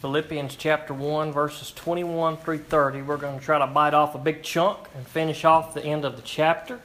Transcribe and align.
Philippians 0.00 0.54
chapter 0.54 0.94
1, 0.94 1.32
verses 1.32 1.72
21 1.72 2.36
through 2.36 2.58
30. 2.58 3.02
We're 3.02 3.16
going 3.16 3.36
to 3.36 3.44
try 3.44 3.58
to 3.58 3.66
bite 3.66 3.94
off 3.94 4.14
a 4.14 4.18
big 4.18 4.44
chunk 4.44 4.78
and 4.94 5.04
finish 5.04 5.44
off 5.44 5.74
the 5.74 5.84
end 5.84 6.04
of 6.04 6.14
the 6.14 6.22
chapter. 6.22 6.78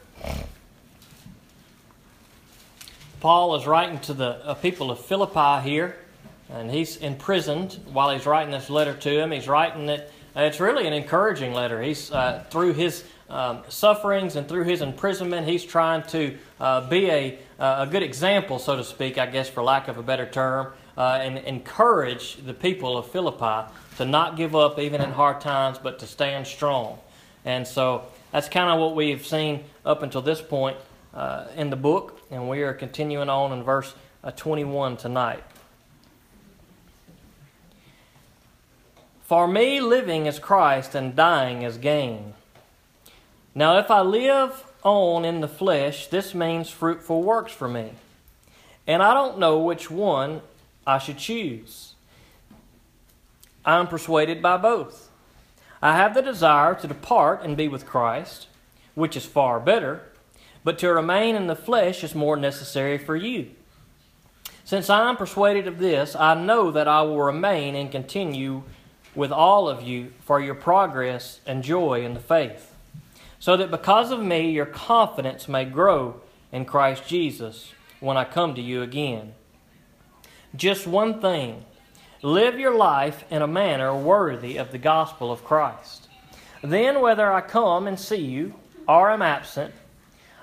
Paul 3.19 3.55
is 3.55 3.67
writing 3.67 3.99
to 3.99 4.15
the 4.15 4.43
uh, 4.43 4.55
people 4.55 4.89
of 4.89 4.99
Philippi 4.99 5.61
here, 5.69 5.95
and 6.49 6.71
he's 6.71 6.97
imprisoned 6.97 7.79
while 7.91 8.09
he's 8.09 8.25
writing 8.25 8.51
this 8.51 8.71
letter 8.71 8.95
to 8.95 9.15
them. 9.15 9.29
He's 9.29 9.47
writing 9.47 9.89
it, 9.89 10.11
uh, 10.35 10.41
it's 10.41 10.59
really 10.59 10.87
an 10.87 10.93
encouraging 10.93 11.53
letter. 11.53 11.83
He's 11.83 12.11
uh, 12.11 12.43
through 12.49 12.73
his 12.73 13.03
um, 13.29 13.61
sufferings 13.69 14.35
and 14.35 14.49
through 14.49 14.63
his 14.63 14.81
imprisonment, 14.81 15.47
he's 15.47 15.63
trying 15.63 16.01
to 16.07 16.35
uh, 16.59 16.89
be 16.89 17.11
a, 17.11 17.37
uh, 17.59 17.85
a 17.87 17.87
good 17.87 18.01
example, 18.01 18.57
so 18.57 18.75
to 18.75 18.83
speak, 18.83 19.19
I 19.19 19.27
guess, 19.27 19.47
for 19.47 19.61
lack 19.61 19.87
of 19.87 19.99
a 19.99 20.03
better 20.03 20.25
term, 20.25 20.73
uh, 20.97 21.19
and 21.21 21.37
encourage 21.39 22.37
the 22.37 22.53
people 22.53 22.97
of 22.97 23.07
Philippi 23.07 23.69
to 23.97 24.05
not 24.05 24.37
give 24.37 24.55
up 24.55 24.79
even 24.79 25.01
in 25.01 25.11
hard 25.11 25.41
times, 25.41 25.77
but 25.77 25.99
to 25.99 26.07
stand 26.07 26.47
strong. 26.47 26.99
And 27.45 27.67
so 27.67 28.05
that's 28.31 28.49
kind 28.49 28.69
of 28.69 28.79
what 28.79 28.95
we've 28.95 29.25
seen 29.25 29.63
up 29.85 30.03
until 30.03 30.21
this 30.21 30.41
point 30.41 30.77
uh, 31.13 31.45
in 31.55 31.69
the 31.69 31.75
book, 31.75 32.21
and 32.31 32.49
we 32.49 32.61
are 32.63 32.73
continuing 32.73 33.29
on 33.29 33.51
in 33.51 33.63
verse 33.63 33.93
uh, 34.23 34.31
21 34.31 34.97
tonight. 34.97 35.43
For 39.23 39.47
me, 39.47 39.79
living 39.79 40.25
is 40.25 40.37
Christ, 40.37 40.95
and 40.95 41.15
dying 41.15 41.61
is 41.61 41.77
gain. 41.77 42.33
Now, 43.55 43.77
if 43.77 43.89
I 43.89 44.01
live 44.01 44.63
on 44.83 45.25
in 45.25 45.41
the 45.41 45.47
flesh, 45.47 46.07
this 46.07 46.33
means 46.33 46.69
fruitful 46.69 47.23
works 47.23 47.51
for 47.51 47.67
me. 47.67 47.91
And 48.85 49.01
I 49.01 49.13
don't 49.13 49.39
know 49.39 49.59
which 49.59 49.89
one 49.89 50.41
I 50.85 50.97
should 50.97 51.17
choose. 51.17 51.93
I 53.65 53.79
am 53.79 53.87
persuaded 53.87 54.41
by 54.41 54.57
both. 54.57 55.09
I 55.81 55.95
have 55.97 56.13
the 56.13 56.21
desire 56.21 56.75
to 56.75 56.87
depart 56.87 57.43
and 57.43 57.57
be 57.57 57.67
with 57.67 57.85
Christ, 57.85 58.47
which 58.95 59.15
is 59.15 59.25
far 59.25 59.59
better, 59.59 60.01
but 60.63 60.77
to 60.79 60.93
remain 60.93 61.35
in 61.35 61.47
the 61.47 61.55
flesh 61.55 62.03
is 62.03 62.15
more 62.15 62.37
necessary 62.37 62.97
for 62.97 63.15
you. 63.15 63.51
Since 64.65 64.89
I 64.89 65.09
am 65.09 65.17
persuaded 65.17 65.67
of 65.67 65.79
this, 65.79 66.15
I 66.15 66.35
know 66.35 66.71
that 66.71 66.87
I 66.87 67.01
will 67.01 67.21
remain 67.21 67.75
and 67.75 67.91
continue 67.91 68.63
with 69.13 69.31
all 69.31 69.67
of 69.67 69.83
you 69.83 70.13
for 70.21 70.39
your 70.39 70.55
progress 70.55 71.41
and 71.45 71.63
joy 71.63 72.03
in 72.03 72.13
the 72.13 72.19
faith, 72.19 72.73
so 73.39 73.57
that 73.57 73.71
because 73.71 74.11
of 74.11 74.23
me 74.23 74.49
your 74.51 74.65
confidence 74.65 75.47
may 75.47 75.65
grow 75.65 76.21
in 76.51 76.65
Christ 76.65 77.07
Jesus 77.07 77.73
when 77.99 78.15
I 78.15 78.23
come 78.23 78.55
to 78.55 78.61
you 78.61 78.81
again. 78.81 79.33
Just 80.55 80.85
one 80.85 81.19
thing 81.19 81.65
live 82.21 82.59
your 82.59 82.75
life 82.75 83.25
in 83.31 83.41
a 83.41 83.47
manner 83.47 83.95
worthy 83.95 84.57
of 84.57 84.71
the 84.71 84.77
gospel 84.77 85.31
of 85.31 85.43
Christ. 85.43 86.07
Then, 86.61 87.01
whether 87.01 87.33
I 87.33 87.41
come 87.41 87.87
and 87.87 87.99
see 87.99 88.21
you 88.21 88.53
or 88.87 89.09
am 89.09 89.23
absent, 89.23 89.73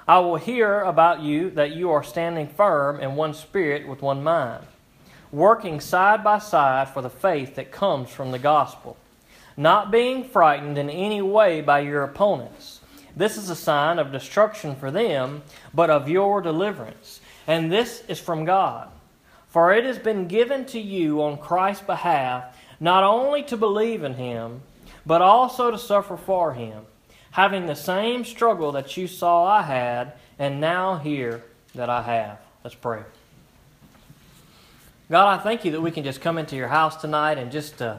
I 0.09 0.19
will 0.19 0.35
hear 0.35 0.81
about 0.81 1.21
you 1.21 1.51
that 1.51 1.77
you 1.77 1.93
are 1.93 2.03
standing 2.03 2.49
firm 2.49 2.99
in 2.99 3.15
one 3.15 3.35
spirit 3.35 3.87
with 3.87 4.03
one 4.03 4.25
mind, 4.25 4.67
working 5.31 5.79
side 5.79 6.25
by 6.25 6.41
side 6.41 6.89
for 6.89 7.03
the 7.03 7.09
faith 7.09 7.55
that 7.55 7.71
comes 7.71 8.11
from 8.11 8.33
the 8.33 8.39
gospel, 8.41 8.97
not 9.57 9.93
being 9.93 10.25
frightened 10.25 10.77
in 10.77 10.91
any 10.91 11.23
way 11.23 11.61
by 11.61 11.81
your 11.81 12.03
opponents. 12.03 12.81
This 13.15 13.37
is 13.37 13.49
a 13.49 13.55
sign 13.55 14.01
of 14.01 14.11
destruction 14.11 14.75
for 14.75 14.91
them, 14.91 15.43
but 15.73 15.89
of 15.89 16.09
your 16.09 16.41
deliverance. 16.43 17.21
And 17.47 17.71
this 17.71 18.03
is 18.09 18.19
from 18.19 18.45
God 18.45 18.91
for 19.51 19.75
it 19.75 19.85
has 19.85 19.99
been 19.99 20.27
given 20.27 20.65
to 20.67 20.81
you 20.81 21.23
on 21.23 21.37
Christ's 21.37 21.85
behalf 21.85 22.57
not 22.81 23.05
only 23.05 23.43
to 23.43 23.57
believe 23.57 24.03
in 24.03 24.15
him, 24.15 24.63
but 25.05 25.21
also 25.21 25.71
to 25.71 25.79
suffer 25.79 26.17
for 26.17 26.55
him, 26.55 26.85
having 27.33 27.67
the 27.67 27.75
same 27.75 28.25
struggle 28.25 28.73
that 28.73 28.97
you 28.97 29.07
saw 29.07 29.45
I 29.45 29.63
had, 29.63 30.15
and 30.39 30.61
now 30.61 30.97
hear 30.97 31.45
that 31.75 31.91
I 31.91 32.03
have. 32.03 32.39
Let's 32.65 32.75
pray. 32.75 33.03
God, 35.11 35.39
I 35.39 35.43
thank 35.43 35.65
you 35.65 35.73
that 35.73 35.81
we 35.81 35.91
can 35.91 36.05
just 36.05 36.21
come 36.21 36.39
into 36.39 36.57
your 36.57 36.69
house 36.69 36.97
tonight 36.97 37.37
and 37.37 37.51
just 37.51 37.83
uh, 37.83 37.97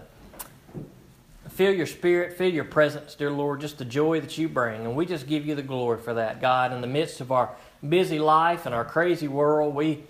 feel 1.50 1.74
your 1.74 1.86
spirit, 1.86 2.38
feel 2.38 2.52
your 2.52 2.64
presence, 2.64 3.16
dear 3.16 3.30
Lord, 3.30 3.60
just 3.62 3.78
the 3.78 3.86
joy 3.86 4.22
that 4.22 4.38
you 4.38 4.48
bring. 4.48 4.82
And 4.82 4.96
we 4.96 5.06
just 5.06 5.28
give 5.28 5.46
you 5.46 5.54
the 5.54 5.62
glory 5.62 6.00
for 6.00 6.14
that, 6.14 6.42
God. 6.42 6.72
In 6.72 6.82
the 6.82 6.88
midst 6.88 7.20
of 7.20 7.32
our 7.32 7.50
busy 7.88 8.18
life 8.18 8.66
and 8.66 8.74
our 8.74 8.86
crazy 8.86 9.28
world, 9.28 9.76
we 9.76 10.04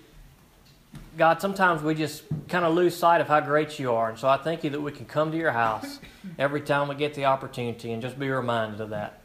God, 1.17 1.41
sometimes 1.41 1.81
we 1.83 1.93
just 1.93 2.23
kind 2.47 2.63
of 2.63 2.73
lose 2.73 2.95
sight 2.95 3.19
of 3.19 3.27
how 3.27 3.41
great 3.41 3.77
you 3.79 3.91
are. 3.93 4.09
And 4.09 4.17
so 4.17 4.29
I 4.29 4.37
thank 4.37 4.63
you 4.63 4.69
that 4.69 4.81
we 4.81 4.91
can 4.91 5.05
come 5.05 5.31
to 5.31 5.37
your 5.37 5.51
house 5.51 5.99
every 6.39 6.61
time 6.61 6.87
we 6.87 6.95
get 6.95 7.13
the 7.13 7.25
opportunity 7.25 7.91
and 7.91 8.01
just 8.01 8.17
be 8.17 8.29
reminded 8.29 8.79
of 8.79 8.91
that. 8.91 9.21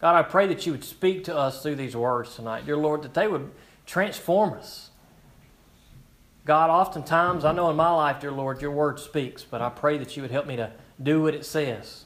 God, 0.00 0.16
I 0.16 0.22
pray 0.22 0.46
that 0.48 0.66
you 0.66 0.72
would 0.72 0.84
speak 0.84 1.24
to 1.24 1.36
us 1.36 1.62
through 1.62 1.76
these 1.76 1.96
words 1.96 2.34
tonight. 2.34 2.66
Dear 2.66 2.76
Lord, 2.76 3.02
that 3.02 3.14
they 3.14 3.26
would 3.26 3.50
transform 3.86 4.52
us. 4.52 4.90
God, 6.44 6.68
oftentimes, 6.68 7.42
I 7.46 7.52
know 7.52 7.70
in 7.70 7.76
my 7.76 7.90
life, 7.90 8.20
dear 8.20 8.30
Lord, 8.30 8.60
your 8.60 8.70
word 8.70 9.00
speaks, 9.00 9.44
but 9.44 9.62
I 9.62 9.70
pray 9.70 9.96
that 9.96 10.14
you 10.14 10.22
would 10.22 10.30
help 10.30 10.46
me 10.46 10.56
to 10.56 10.72
do 11.02 11.22
what 11.22 11.34
it 11.34 11.46
says. 11.46 12.04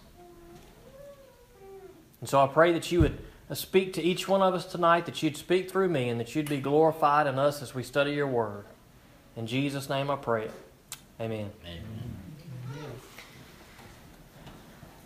And 2.21 2.29
so 2.29 2.41
I 2.41 2.47
pray 2.47 2.73
that 2.73 2.93
you 2.93 3.01
would 3.01 3.19
uh, 3.51 3.55
speak 3.55 3.93
to 3.95 4.03
each 4.03 4.29
one 4.29 4.43
of 4.43 4.55
us 4.55 4.65
tonight, 4.67 5.07
that 5.07 5.21
you'd 5.25 5.37
speak 5.37 5.69
through 5.69 5.89
me, 5.89 6.09
and 6.09 6.21
that 6.21 6.37
you'd 6.37 6.49
be 6.49 6.61
glorified 6.61 7.27
in 7.27 7.37
us 7.37 7.63
as 7.63 7.75
we 7.75 7.83
study 7.83 8.13
your 8.13 8.29
word. 8.29 8.65
In 9.39 9.47
Jesus' 9.47 9.89
name 9.89 10.11
I 10.11 10.17
pray 10.17 10.49
Amen. 11.21 11.51
Amen. 11.65 11.83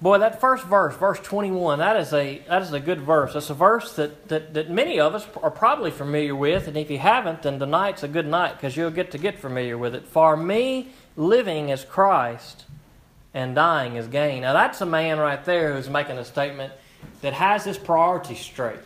Boy, 0.03 0.19
that 0.19 0.41
first 0.41 0.65
verse, 0.65 0.97
verse 0.97 1.21
21, 1.21 1.79
that 1.79 1.97
is 1.97 2.13
a, 2.13 2.43
that 2.49 2.61
is 2.61 2.73
a 2.73 2.81
good 2.81 3.01
verse. 3.01 3.37
It's 3.37 3.51
a 3.51 3.55
verse 3.55 3.95
that, 3.95 4.29
that, 4.29 4.53
that 4.55 4.69
many 4.69 4.99
of 4.99 5.15
us 5.15 5.27
are 5.41 5.51
probably 5.51 5.93
familiar 5.93 6.35
with, 6.35 6.67
and 6.67 6.77
if 6.77 6.91
you 6.91 6.99
haven't, 6.99 7.43
then 7.43 7.61
tonight's 7.61 8.03
a 8.03 8.09
good 8.09 8.27
night 8.27 8.55
because 8.55 8.77
you'll 8.77 8.91
get 8.91 9.13
to 9.13 9.19
get 9.19 9.39
familiar 9.39 9.79
with 9.79 9.95
it. 9.95 10.05
For 10.05 10.37
me, 10.37 10.89
living 11.17 11.69
is 11.69 11.85
Christ 11.85 12.65
and 13.33 13.55
dying 13.55 13.95
is 13.95 14.09
gain. 14.09 14.43
Now, 14.43 14.55
that's 14.55 14.81
a 14.81 14.87
man 14.87 15.19
right 15.19 15.43
there 15.45 15.75
who's 15.75 15.89
making 15.89 16.19
a 16.19 16.25
statement 16.25 16.73
that 17.21 17.33
has 17.33 17.65
his 17.65 17.79
priorities 17.79 18.41
straight. 18.41 18.81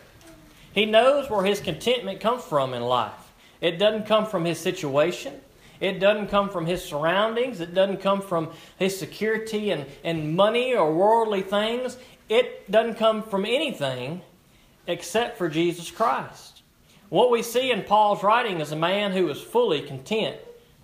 He 0.74 0.84
knows 0.84 1.30
where 1.30 1.44
his 1.44 1.60
contentment 1.60 2.20
comes 2.20 2.44
from 2.44 2.74
in 2.74 2.82
life. 2.82 3.25
It 3.60 3.78
doesn't 3.78 4.06
come 4.06 4.26
from 4.26 4.44
his 4.44 4.58
situation. 4.58 5.34
It 5.80 5.98
doesn't 5.98 6.28
come 6.28 6.48
from 6.48 6.66
his 6.66 6.84
surroundings. 6.84 7.60
It 7.60 7.74
doesn't 7.74 8.00
come 8.00 8.22
from 8.22 8.50
his 8.78 8.98
security 8.98 9.70
and, 9.70 9.86
and 10.04 10.34
money 10.34 10.74
or 10.74 10.92
worldly 10.94 11.42
things. 11.42 11.98
It 12.28 12.70
doesn't 12.70 12.94
come 12.94 13.22
from 13.22 13.44
anything 13.44 14.22
except 14.86 15.38
for 15.38 15.48
Jesus 15.48 15.90
Christ. 15.90 16.62
What 17.08 17.30
we 17.30 17.42
see 17.42 17.70
in 17.70 17.82
Paul's 17.82 18.22
writing 18.22 18.60
is 18.60 18.72
a 18.72 18.76
man 18.76 19.12
who 19.12 19.28
is 19.28 19.40
fully 19.40 19.82
content 19.82 20.36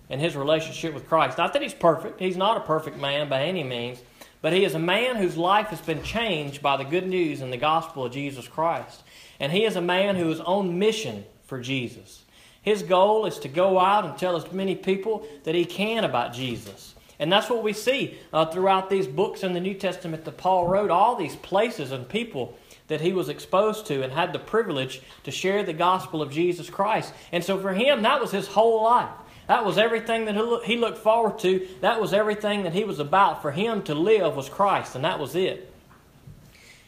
in 0.09 0.19
his 0.19 0.35
relationship 0.35 0.93
with 0.93 1.07
Christ. 1.07 1.37
Not 1.37 1.53
that 1.53 1.61
he's 1.61 1.73
perfect, 1.73 2.19
he's 2.19 2.37
not 2.37 2.57
a 2.57 2.61
perfect 2.61 2.97
man 2.97 3.29
by 3.29 3.43
any 3.43 3.63
means, 3.63 3.99
but 4.41 4.53
he 4.53 4.63
is 4.63 4.75
a 4.75 4.79
man 4.79 5.15
whose 5.15 5.37
life 5.37 5.67
has 5.67 5.81
been 5.81 6.03
changed 6.03 6.61
by 6.61 6.77
the 6.77 6.83
good 6.83 7.07
news 7.07 7.41
and 7.41 7.51
the 7.51 7.57
gospel 7.57 8.05
of 8.05 8.13
Jesus 8.13 8.47
Christ. 8.47 9.03
And 9.39 9.51
he 9.51 9.65
is 9.65 9.75
a 9.75 9.81
man 9.81 10.15
who 10.15 10.29
is 10.31 10.39
on 10.39 10.79
mission 10.79 11.25
for 11.45 11.59
Jesus. 11.59 12.22
His 12.63 12.81
goal 12.81 13.25
is 13.25 13.39
to 13.39 13.49
go 13.49 13.77
out 13.77 14.05
and 14.05 14.17
tell 14.17 14.35
as 14.35 14.51
many 14.51 14.75
people 14.75 15.27
that 15.43 15.53
he 15.53 15.65
can 15.65 16.05
about 16.05 16.33
Jesus. 16.33 16.95
And 17.19 17.31
that's 17.31 17.49
what 17.49 17.61
we 17.61 17.73
see 17.73 18.17
uh, 18.31 18.45
throughout 18.45 18.89
these 18.89 19.05
books 19.05 19.43
in 19.43 19.53
the 19.53 19.59
New 19.59 19.75
Testament 19.75 20.25
that 20.25 20.37
Paul 20.37 20.67
wrote, 20.67 20.89
all 20.89 21.15
these 21.15 21.35
places 21.35 21.91
and 21.91 22.07
people 22.07 22.57
that 22.87 23.01
he 23.01 23.13
was 23.13 23.29
exposed 23.29 23.85
to 23.87 24.01
and 24.01 24.11
had 24.11 24.33
the 24.33 24.39
privilege 24.39 25.01
to 25.23 25.31
share 25.31 25.63
the 25.63 25.73
gospel 25.73 26.21
of 26.21 26.31
Jesus 26.31 26.69
Christ. 26.69 27.13
And 27.31 27.43
so 27.43 27.59
for 27.59 27.73
him, 27.73 28.01
that 28.03 28.21
was 28.21 28.31
his 28.31 28.47
whole 28.47 28.83
life. 28.83 29.11
That 29.47 29.65
was 29.65 29.77
everything 29.77 30.25
that 30.25 30.61
he 30.65 30.77
looked 30.77 30.99
forward 30.99 31.39
to. 31.39 31.67
That 31.81 31.99
was 31.99 32.13
everything 32.13 32.63
that 32.63 32.73
he 32.73 32.85
was 32.85 32.99
about. 32.99 33.41
For 33.41 33.51
him 33.51 33.83
to 33.83 33.93
live 33.93 34.37
was 34.37 34.47
Christ, 34.47 34.95
and 34.95 35.03
that 35.03 35.19
was 35.19 35.35
it. 35.35 35.69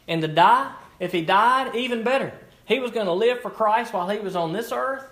And 0.08 0.22
to 0.22 0.28
die, 0.28 0.72
if 0.98 1.12
he 1.12 1.22
died, 1.22 1.74
even 1.76 2.02
better. 2.02 2.32
He 2.64 2.78
was 2.78 2.92
going 2.92 3.06
to 3.06 3.12
live 3.12 3.42
for 3.42 3.50
Christ 3.50 3.92
while 3.92 4.08
he 4.08 4.18
was 4.18 4.34
on 4.34 4.54
this 4.54 4.72
earth 4.72 5.04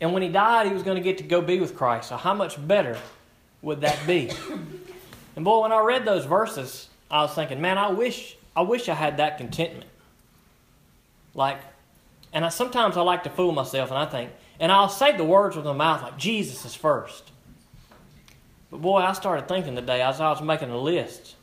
and 0.00 0.14
when 0.14 0.22
he 0.22 0.28
died, 0.28 0.66
he 0.66 0.72
was 0.72 0.82
going 0.82 0.96
to 0.96 1.02
get 1.02 1.18
to 1.18 1.24
go 1.24 1.42
be 1.42 1.60
with 1.60 1.76
Christ. 1.76 2.08
So, 2.08 2.16
how 2.16 2.32
much 2.32 2.66
better 2.66 2.96
would 3.60 3.82
that 3.82 3.98
be? 4.06 4.30
and 5.36 5.44
boy, 5.44 5.62
when 5.62 5.72
I 5.72 5.80
read 5.80 6.04
those 6.04 6.24
verses, 6.24 6.88
I 7.10 7.22
was 7.22 7.34
thinking, 7.34 7.60
man, 7.60 7.76
I 7.76 7.90
wish, 7.90 8.36
I 8.56 8.62
wish 8.62 8.88
I 8.88 8.94
had 8.94 9.18
that 9.18 9.36
contentment. 9.36 9.90
Like, 11.34 11.58
and 12.32 12.44
I, 12.44 12.48
sometimes 12.48 12.96
I 12.96 13.02
like 13.02 13.24
to 13.24 13.30
fool 13.30 13.52
myself, 13.52 13.90
and 13.90 13.98
I 13.98 14.06
think, 14.06 14.30
and 14.58 14.72
I'll 14.72 14.88
say 14.88 15.16
the 15.16 15.24
words 15.24 15.56
with 15.56 15.66
my 15.66 15.72
mouth 15.72 16.02
like 16.02 16.16
Jesus 16.16 16.64
is 16.64 16.74
first. 16.74 17.30
But 18.70 18.80
boy, 18.80 19.00
I 19.00 19.12
started 19.12 19.48
thinking 19.48 19.74
today 19.74 20.00
as 20.00 20.20
I 20.20 20.30
was 20.30 20.40
making 20.40 20.70
a 20.70 20.78
list. 20.78 21.34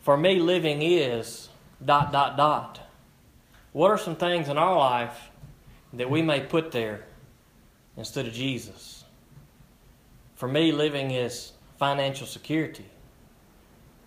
For 0.00 0.16
me, 0.16 0.40
living 0.40 0.82
is 0.82 1.48
dot 1.84 2.10
dot 2.10 2.36
dot. 2.36 2.80
What 3.72 3.90
are 3.90 3.98
some 3.98 4.16
things 4.16 4.48
in 4.48 4.58
our 4.58 4.76
life 4.76 5.30
that 5.92 6.10
we 6.10 6.22
may 6.22 6.40
put 6.40 6.72
there 6.72 7.04
instead 7.96 8.26
of 8.26 8.32
Jesus. 8.32 9.04
For 10.34 10.48
me, 10.48 10.72
living 10.72 11.10
is 11.10 11.52
financial 11.78 12.26
security. 12.26 12.86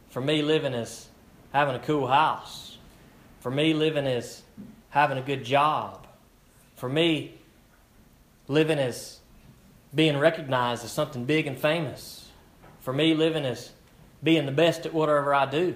For 0.09 0.21
me, 0.21 0.41
living 0.41 0.73
is 0.73 1.07
having 1.51 1.75
a 1.75 1.79
cool 1.79 2.07
house. 2.07 2.77
For 3.41 3.51
me, 3.51 3.73
living 3.73 4.05
is 4.05 4.43
having 4.89 5.17
a 5.17 5.21
good 5.21 5.43
job. 5.43 6.07
For 6.75 6.87
me, 6.89 7.35
living 8.47 8.79
is 8.79 9.19
being 9.93 10.17
recognized 10.17 10.83
as 10.83 10.91
something 10.91 11.25
big 11.25 11.47
and 11.47 11.57
famous. 11.57 12.29
For 12.79 12.93
me, 12.93 13.13
living 13.13 13.45
is 13.45 13.71
being 14.23 14.45
the 14.45 14.51
best 14.53 14.85
at 14.85 14.93
whatever 14.93 15.33
I 15.33 15.45
do. 15.45 15.75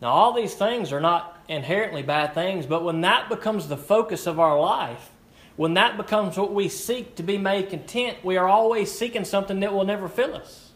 Now, 0.00 0.08
all 0.08 0.32
these 0.32 0.54
things 0.54 0.92
are 0.92 1.00
not 1.00 1.38
inherently 1.48 2.02
bad 2.02 2.34
things, 2.34 2.66
but 2.66 2.82
when 2.82 3.02
that 3.02 3.28
becomes 3.28 3.68
the 3.68 3.76
focus 3.76 4.26
of 4.26 4.40
our 4.40 4.58
life, 4.58 5.11
when 5.56 5.74
that 5.74 5.96
becomes 5.96 6.36
what 6.36 6.52
we 6.52 6.68
seek 6.68 7.16
to 7.16 7.22
be 7.22 7.38
made 7.38 7.70
content, 7.70 8.18
we 8.24 8.36
are 8.36 8.48
always 8.48 8.90
seeking 8.90 9.24
something 9.24 9.60
that 9.60 9.72
will 9.72 9.84
never 9.84 10.08
fill 10.08 10.34
us. 10.34 10.70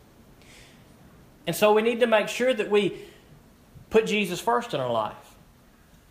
And 1.46 1.54
so 1.54 1.72
we 1.72 1.82
need 1.82 2.00
to 2.00 2.06
make 2.06 2.28
sure 2.28 2.52
that 2.52 2.70
we 2.70 2.98
put 3.90 4.06
Jesus 4.06 4.40
first 4.40 4.74
in 4.74 4.80
our 4.80 4.90
life. 4.92 5.14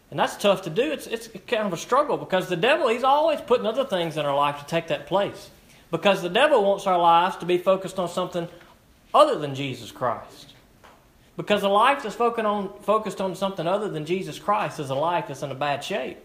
And 0.09 0.19
that's 0.19 0.37
tough 0.37 0.61
to 0.63 0.69
do. 0.69 0.91
It's, 0.91 1.07
it's 1.07 1.27
kind 1.47 1.67
of 1.67 1.73
a 1.73 1.77
struggle 1.77 2.17
because 2.17 2.47
the 2.47 2.55
devil, 2.55 2.87
he's 2.87 3.03
always 3.03 3.41
putting 3.41 3.65
other 3.65 3.85
things 3.85 4.17
in 4.17 4.25
our 4.25 4.35
life 4.35 4.59
to 4.59 4.65
take 4.65 4.87
that 4.87 5.07
place. 5.07 5.49
Because 5.91 6.21
the 6.21 6.29
devil 6.29 6.63
wants 6.63 6.87
our 6.87 6.97
lives 6.97 7.35
to 7.37 7.45
be 7.45 7.57
focused 7.57 7.99
on 7.99 8.09
something 8.09 8.47
other 9.13 9.37
than 9.37 9.55
Jesus 9.55 9.91
Christ. 9.91 10.53
Because 11.37 11.63
a 11.63 11.69
life 11.69 12.03
that's 12.03 12.15
focused 12.15 12.45
on, 12.45 12.71
focused 12.81 13.19
on 13.19 13.35
something 13.35 13.67
other 13.67 13.89
than 13.89 14.05
Jesus 14.05 14.39
Christ 14.39 14.79
is 14.79 14.89
a 14.89 14.95
life 14.95 15.27
that's 15.27 15.43
in 15.43 15.51
a 15.51 15.55
bad 15.55 15.83
shape. 15.83 16.17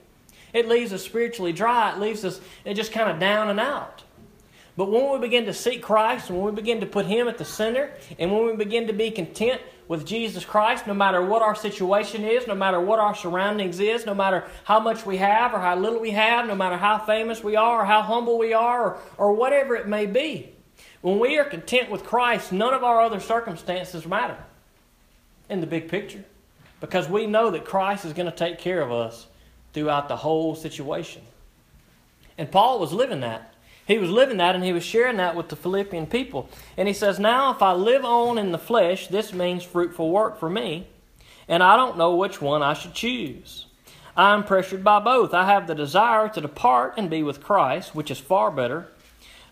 It 0.53 0.69
leaves 0.69 0.93
us 0.93 1.05
spiritually 1.05 1.53
dry. 1.53 1.93
It 1.93 1.99
leaves 1.99 2.25
us 2.25 2.41
just 2.73 2.93
kind 2.93 3.11
of 3.11 3.19
down 3.19 3.49
and 3.49 3.61
out. 3.61 4.05
But 4.77 4.91
when 4.91 5.13
we 5.13 5.19
begin 5.19 5.45
to 5.47 5.53
seek 5.53 5.83
Christ, 5.83 6.31
and 6.31 6.39
when 6.39 6.47
we 6.47 6.53
begin 6.53 6.81
to 6.81 6.87
put 6.87 7.07
Him 7.07 7.29
at 7.29 7.39
the 7.39 7.45
center, 7.45 7.93
and 8.19 8.33
when 8.33 8.47
we 8.47 8.57
begin 8.57 8.87
to 8.87 8.93
be 8.93 9.11
content 9.11 9.61
with 9.89 10.07
Jesus 10.07 10.45
Christ, 10.45 10.87
no 10.87 10.95
matter 10.95 11.21
what 11.21 11.43
our 11.43 11.55
situation 11.55 12.25
is, 12.25 12.47
no 12.47 12.55
matter 12.55 12.81
what 12.81 12.99
our 12.99 13.15
surroundings 13.15 13.81
is, 13.81 14.07
no 14.07 14.15
matter 14.15 14.45
how 14.65 14.79
much 14.79 15.05
we 15.05 15.17
have 15.17 15.53
or 15.53 15.59
how 15.59 15.77
little 15.77 16.01
we 16.01 16.13
have, 16.13 16.47
no 16.47 16.55
matter 16.55 16.77
how 16.77 16.99
famous 16.99 17.43
we 17.43 17.57
are 17.57 17.83
or 17.83 17.85
how 17.85 18.01
humble 18.01 18.39
we 18.39 18.55
are 18.55 18.83
or, 18.83 18.99
or 19.19 19.33
whatever 19.33 19.75
it 19.75 19.89
may 19.89 20.07
be, 20.07 20.55
when 21.01 21.19
we 21.19 21.39
are 21.39 21.45
content 21.45 21.91
with 21.91 22.05
Christ, 22.05 22.53
none 22.53 22.73
of 22.73 22.85
our 22.85 23.01
other 23.01 23.21
circumstances 23.21 24.07
matter 24.07 24.39
in 25.49 25.61
the 25.61 25.67
big 25.67 25.89
picture 25.89 26.25
because 26.81 27.09
we 27.09 27.27
know 27.27 27.51
that 27.51 27.65
Christ 27.65 28.05
is 28.05 28.13
going 28.13 28.31
to 28.31 28.37
take 28.37 28.59
care 28.59 28.81
of 28.81 28.93
us 28.93 29.27
throughout 29.73 30.09
the 30.09 30.17
whole 30.17 30.55
situation. 30.55 31.23
And 32.37 32.51
Paul 32.51 32.79
was 32.79 32.93
living 32.93 33.21
that. 33.21 33.55
He 33.87 33.99
was 33.99 34.11
living 34.11 34.37
that 34.37 34.55
and 34.55 34.63
he 34.63 34.73
was 34.73 34.85
sharing 34.85 35.17
that 35.17 35.35
with 35.35 35.49
the 35.49 35.57
Philippian 35.57 36.07
people. 36.07 36.49
And 36.77 36.87
he 36.87 36.95
says, 36.95 37.19
Now, 37.19 37.53
if 37.53 37.61
I 37.61 37.73
live 37.73 38.05
on 38.05 38.39
in 38.39 38.53
the 38.53 38.59
flesh, 38.59 39.09
this 39.09 39.33
means 39.33 39.65
fruitful 39.65 40.11
work 40.11 40.39
for 40.39 40.49
me, 40.49 40.87
and 41.49 41.63
I 41.63 41.77
don't 41.77 41.99
know 41.99 42.15
which 42.15 42.41
one 42.41 42.63
I 42.63 42.75
should 42.75 42.95
choose. 42.95 43.67
I 44.17 44.33
am 44.35 44.45
pressured 44.45 44.85
by 44.85 45.01
both. 45.01 45.35
I 45.35 45.47
have 45.47 45.67
the 45.67 45.75
desire 45.75 46.29
to 46.29 46.41
depart 46.41 46.95
and 46.97 47.11
be 47.11 47.23
with 47.23 47.43
Christ, 47.43 47.95
which 47.95 48.11
is 48.11 48.19
far 48.19 48.51
better, 48.51 48.89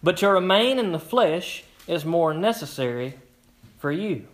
but 0.03 0.17
to 0.19 0.29
remain 0.29 0.79
in 0.79 0.93
the 0.93 0.99
flesh 0.99 1.65
is 1.87 2.05
more 2.05 2.33
necessary 2.33 3.15
for 3.79 3.91
you. 3.91 4.27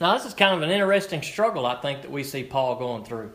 Now, 0.00 0.14
this 0.14 0.26
is 0.26 0.34
kind 0.34 0.54
of 0.54 0.62
an 0.62 0.70
interesting 0.70 1.22
struggle, 1.22 1.66
I 1.66 1.76
think, 1.76 2.02
that 2.02 2.10
we 2.10 2.24
see 2.24 2.42
Paul 2.42 2.76
going 2.76 3.04
through. 3.04 3.32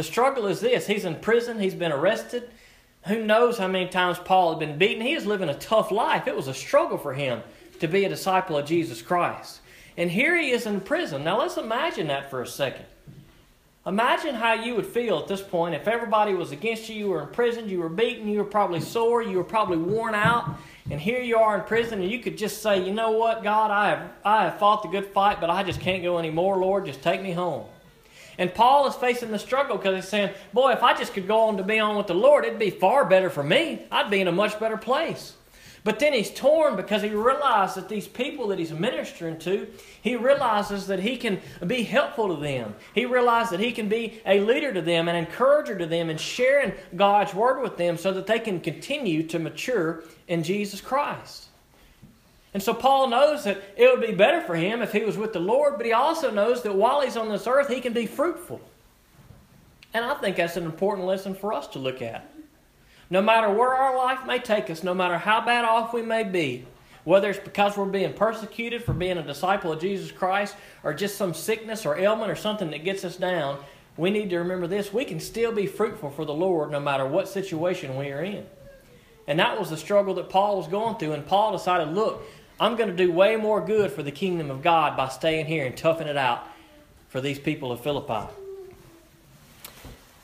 The 0.00 0.04
struggle 0.04 0.46
is 0.46 0.60
this 0.60 0.86
he's 0.86 1.04
in 1.04 1.16
prison, 1.16 1.60
he's 1.60 1.74
been 1.74 1.92
arrested. 1.92 2.48
Who 3.06 3.22
knows 3.22 3.58
how 3.58 3.68
many 3.68 3.86
times 3.86 4.18
Paul 4.18 4.48
had 4.48 4.58
been 4.58 4.78
beaten? 4.78 5.04
He 5.04 5.14
was 5.14 5.26
living 5.26 5.50
a 5.50 5.54
tough 5.58 5.90
life. 5.90 6.26
It 6.26 6.34
was 6.34 6.48
a 6.48 6.54
struggle 6.54 6.96
for 6.96 7.12
him 7.12 7.42
to 7.80 7.86
be 7.86 8.06
a 8.06 8.08
disciple 8.08 8.56
of 8.56 8.64
Jesus 8.64 9.02
Christ. 9.02 9.60
And 9.98 10.10
here 10.10 10.38
he 10.38 10.52
is 10.52 10.64
in 10.64 10.80
prison. 10.80 11.22
Now 11.22 11.38
let's 11.38 11.58
imagine 11.58 12.06
that 12.06 12.30
for 12.30 12.40
a 12.40 12.46
second. 12.46 12.86
Imagine 13.84 14.36
how 14.36 14.54
you 14.54 14.74
would 14.74 14.86
feel 14.86 15.18
at 15.18 15.28
this 15.28 15.42
point 15.42 15.74
if 15.74 15.86
everybody 15.86 16.32
was 16.32 16.50
against 16.50 16.88
you, 16.88 16.94
you 16.94 17.08
were 17.10 17.20
in 17.20 17.28
prison, 17.28 17.68
you 17.68 17.80
were 17.80 17.90
beaten, 17.90 18.26
you 18.26 18.38
were 18.38 18.44
probably 18.44 18.80
sore, 18.80 19.20
you 19.20 19.36
were 19.36 19.44
probably 19.44 19.76
worn 19.76 20.14
out, 20.14 20.56
and 20.90 20.98
here 20.98 21.20
you 21.20 21.36
are 21.36 21.58
in 21.58 21.64
prison, 21.64 22.00
and 22.00 22.10
you 22.10 22.20
could 22.20 22.38
just 22.38 22.62
say, 22.62 22.82
You 22.82 22.94
know 22.94 23.10
what, 23.10 23.42
God, 23.42 23.70
I 23.70 23.90
have, 23.90 24.12
I 24.24 24.44
have 24.44 24.58
fought 24.58 24.82
the 24.82 24.88
good 24.88 25.08
fight, 25.08 25.42
but 25.42 25.50
I 25.50 25.62
just 25.62 25.80
can't 25.80 26.02
go 26.02 26.18
anymore, 26.18 26.56
Lord, 26.56 26.86
just 26.86 27.02
take 27.02 27.20
me 27.20 27.32
home. 27.32 27.66
And 28.40 28.54
Paul 28.54 28.86
is 28.86 28.94
facing 28.94 29.32
the 29.32 29.38
struggle 29.38 29.76
because 29.76 29.94
he's 29.94 30.08
saying, 30.08 30.30
Boy, 30.54 30.72
if 30.72 30.82
I 30.82 30.96
just 30.96 31.12
could 31.12 31.28
go 31.28 31.40
on 31.40 31.58
to 31.58 31.62
be 31.62 31.78
on 31.78 31.96
with 31.96 32.06
the 32.06 32.14
Lord, 32.14 32.46
it'd 32.46 32.58
be 32.58 32.70
far 32.70 33.04
better 33.04 33.28
for 33.28 33.44
me. 33.44 33.82
I'd 33.92 34.10
be 34.10 34.22
in 34.22 34.28
a 34.28 34.32
much 34.32 34.58
better 34.58 34.78
place. 34.78 35.34
But 35.84 35.98
then 35.98 36.14
he's 36.14 36.30
torn 36.30 36.74
because 36.74 37.02
he 37.02 37.10
realizes 37.10 37.74
that 37.74 37.90
these 37.90 38.08
people 38.08 38.48
that 38.48 38.58
he's 38.58 38.72
ministering 38.72 39.38
to, 39.40 39.68
he 40.00 40.16
realizes 40.16 40.86
that 40.86 41.00
he 41.00 41.18
can 41.18 41.38
be 41.66 41.82
helpful 41.82 42.34
to 42.34 42.40
them. 42.40 42.74
He 42.94 43.04
realizes 43.04 43.50
that 43.50 43.60
he 43.60 43.72
can 43.72 43.90
be 43.90 44.22
a 44.24 44.40
leader 44.40 44.72
to 44.72 44.80
them, 44.80 45.08
an 45.08 45.16
encourager 45.16 45.76
to 45.76 45.86
them, 45.86 46.08
and 46.08 46.18
sharing 46.18 46.72
God's 46.96 47.34
word 47.34 47.60
with 47.60 47.76
them 47.76 47.98
so 47.98 48.10
that 48.12 48.26
they 48.26 48.38
can 48.38 48.60
continue 48.60 49.22
to 49.28 49.38
mature 49.38 50.02
in 50.28 50.42
Jesus 50.42 50.80
Christ. 50.80 51.49
And 52.52 52.62
so 52.62 52.74
Paul 52.74 53.08
knows 53.08 53.44
that 53.44 53.62
it 53.76 53.90
would 53.90 54.04
be 54.04 54.14
better 54.14 54.40
for 54.40 54.56
him 54.56 54.82
if 54.82 54.92
he 54.92 55.04
was 55.04 55.16
with 55.16 55.32
the 55.32 55.40
Lord, 55.40 55.76
but 55.76 55.86
he 55.86 55.92
also 55.92 56.30
knows 56.30 56.62
that 56.62 56.74
while 56.74 57.00
he's 57.00 57.16
on 57.16 57.28
this 57.28 57.46
earth, 57.46 57.68
he 57.68 57.80
can 57.80 57.92
be 57.92 58.06
fruitful. 58.06 58.60
And 59.94 60.04
I 60.04 60.14
think 60.14 60.36
that's 60.36 60.56
an 60.56 60.64
important 60.64 61.06
lesson 61.06 61.34
for 61.34 61.52
us 61.52 61.68
to 61.68 61.78
look 61.78 62.02
at. 62.02 62.28
No 63.08 63.22
matter 63.22 63.50
where 63.50 63.74
our 63.74 63.96
life 63.96 64.26
may 64.26 64.38
take 64.38 64.70
us, 64.70 64.82
no 64.82 64.94
matter 64.94 65.18
how 65.18 65.44
bad 65.44 65.64
off 65.64 65.92
we 65.92 66.02
may 66.02 66.24
be, 66.24 66.64
whether 67.04 67.30
it's 67.30 67.40
because 67.40 67.76
we're 67.76 67.86
being 67.86 68.12
persecuted 68.12 68.84
for 68.84 68.92
being 68.92 69.18
a 69.18 69.22
disciple 69.22 69.72
of 69.72 69.80
Jesus 69.80 70.12
Christ 70.12 70.54
or 70.82 70.92
just 70.92 71.16
some 71.16 71.34
sickness 71.34 71.86
or 71.86 71.98
ailment 71.98 72.30
or 72.30 72.36
something 72.36 72.70
that 72.70 72.84
gets 72.84 73.04
us 73.04 73.16
down, 73.16 73.58
we 73.96 74.10
need 74.10 74.30
to 74.30 74.38
remember 74.38 74.66
this. 74.66 74.92
We 74.92 75.04
can 75.04 75.18
still 75.18 75.52
be 75.52 75.66
fruitful 75.66 76.10
for 76.10 76.24
the 76.24 76.34
Lord 76.34 76.70
no 76.70 76.80
matter 76.80 77.06
what 77.06 77.28
situation 77.28 77.96
we 77.96 78.10
are 78.10 78.22
in. 78.22 78.46
And 79.26 79.38
that 79.38 79.58
was 79.58 79.70
the 79.70 79.76
struggle 79.76 80.14
that 80.14 80.28
Paul 80.28 80.56
was 80.56 80.68
going 80.68 80.96
through. 80.96 81.12
And 81.12 81.26
Paul 81.26 81.52
decided, 81.52 81.94
look, 81.94 82.22
I'm 82.60 82.76
going 82.76 82.90
to 82.90 82.96
do 82.96 83.10
way 83.10 83.36
more 83.36 83.62
good 83.62 83.90
for 83.90 84.02
the 84.02 84.12
kingdom 84.12 84.50
of 84.50 84.62
God 84.62 84.94
by 84.94 85.08
staying 85.08 85.46
here 85.46 85.64
and 85.64 85.74
toughing 85.74 86.08
it 86.08 86.18
out 86.18 86.46
for 87.08 87.22
these 87.22 87.38
people 87.38 87.72
of 87.72 87.80
Philippi. 87.80 88.30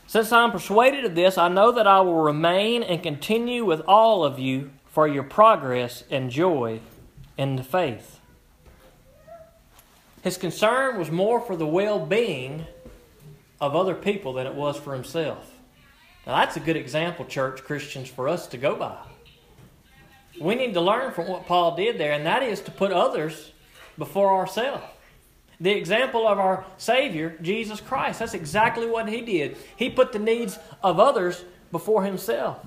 Since 0.06 0.30
I'm 0.32 0.52
persuaded 0.52 1.06
of 1.06 1.14
this, 1.14 1.38
I 1.38 1.48
know 1.48 1.72
that 1.72 1.86
I 1.86 2.00
will 2.00 2.20
remain 2.20 2.82
and 2.82 3.02
continue 3.02 3.64
with 3.64 3.80
all 3.88 4.22
of 4.22 4.38
you 4.38 4.70
for 4.86 5.08
your 5.08 5.22
progress 5.22 6.04
and 6.10 6.30
joy 6.30 6.80
in 7.38 7.56
the 7.56 7.64
faith. 7.64 8.20
His 10.22 10.36
concern 10.36 10.98
was 10.98 11.10
more 11.10 11.40
for 11.40 11.56
the 11.56 11.66
well 11.66 12.04
being 12.04 12.66
of 13.62 13.74
other 13.74 13.94
people 13.94 14.34
than 14.34 14.46
it 14.46 14.54
was 14.54 14.76
for 14.76 14.92
himself. 14.92 15.52
Now, 16.26 16.36
that's 16.36 16.56
a 16.56 16.60
good 16.60 16.76
example, 16.76 17.24
church 17.24 17.64
Christians, 17.64 18.10
for 18.10 18.28
us 18.28 18.46
to 18.48 18.58
go 18.58 18.76
by. 18.76 18.98
We 20.40 20.54
need 20.54 20.74
to 20.74 20.80
learn 20.80 21.12
from 21.12 21.28
what 21.28 21.46
Paul 21.46 21.76
did 21.76 21.98
there, 21.98 22.12
and 22.12 22.26
that 22.26 22.42
is 22.42 22.60
to 22.62 22.70
put 22.70 22.92
others 22.92 23.52
before 23.96 24.34
ourselves. 24.34 24.84
The 25.60 25.70
example 25.70 26.28
of 26.28 26.38
our 26.38 26.66
Savior, 26.76 27.38
Jesus 27.40 27.80
Christ, 27.80 28.18
that's 28.18 28.34
exactly 28.34 28.86
what 28.86 29.08
he 29.08 29.22
did. 29.22 29.56
He 29.76 29.88
put 29.88 30.12
the 30.12 30.18
needs 30.18 30.58
of 30.82 31.00
others 31.00 31.44
before 31.72 32.04
himself. 32.04 32.58